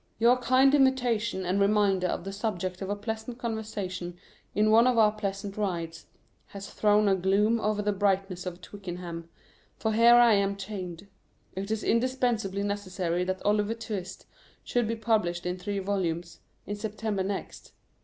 Your 0.17 0.37
kind 0.37 0.73
invitation 0.73 1.45
and 1.45 1.61
reminder 1.61 2.07
of 2.07 2.23
the 2.23 2.33
subject 2.33 2.81
of 2.81 2.89
a 2.89 2.95
pleasant 2.95 3.37
conversation 3.37 4.17
in 4.55 4.71
one 4.71 4.87
of 4.87 4.97
our 4.97 5.11
pleasant 5.11 5.57
rides, 5.57 6.07
has 6.47 6.73
thrown 6.73 7.07
a 7.07 7.13
gloom 7.13 7.59
over 7.59 7.83
the 7.83 7.91
brightness 7.91 8.47
of 8.47 8.61
Twickenham, 8.61 9.29
for 9.77 9.93
here 9.93 10.15
I 10.15 10.33
am 10.33 10.55
chained. 10.55 11.07
It 11.55 11.69
is 11.69 11.83
indispensably 11.83 12.63
necessary 12.63 13.23
that 13.25 13.45
"Oliver 13.45 13.75
Twist" 13.75 14.25
should 14.63 14.87
be 14.87 14.95
published 14.95 15.45
in 15.45 15.59
three 15.59 15.77
volumes, 15.77 16.39
in 16.65 16.75
September 16.75 17.21
next. 17.21 17.73